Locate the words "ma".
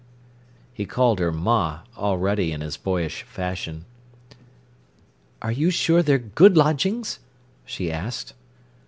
1.31-1.81